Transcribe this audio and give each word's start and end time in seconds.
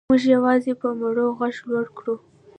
موږ 0.09 0.21
یوازې 0.35 0.73
په 0.81 0.87
مړو 0.99 1.25
غږ 1.37 1.55
لوړ 1.69 1.85
کړو. 1.97 2.15